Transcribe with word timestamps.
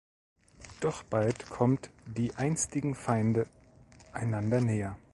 Doch 0.79 1.03
bald 1.03 1.47
kommt 1.51 1.91
die 2.07 2.33
einstigen 2.33 2.95
Feinde 2.95 3.45
einander 4.11 4.59
näher. 4.59 4.97